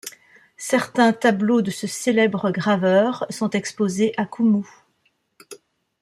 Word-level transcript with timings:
Certains 0.57 1.13
tableaux 1.13 1.61
de 1.61 1.69
ce 1.69 1.85
célèbre 1.85 2.49
graveur 2.49 3.27
sont 3.29 3.51
exposés 3.51 4.13
à 4.17 4.25
Kumu. 4.25 4.65